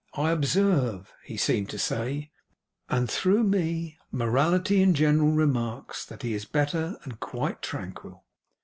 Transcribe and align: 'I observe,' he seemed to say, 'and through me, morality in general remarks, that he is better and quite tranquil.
'I 0.15 0.31
observe,' 0.31 1.13
he 1.23 1.37
seemed 1.37 1.69
to 1.69 1.77
say, 1.77 2.31
'and 2.89 3.07
through 3.07 3.43
me, 3.43 3.99
morality 4.11 4.81
in 4.81 4.95
general 4.95 5.31
remarks, 5.33 6.03
that 6.07 6.23
he 6.23 6.33
is 6.33 6.45
better 6.45 6.97
and 7.03 7.19
quite 7.19 7.61
tranquil. 7.61 8.25